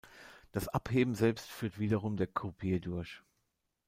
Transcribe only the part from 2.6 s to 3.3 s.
durch.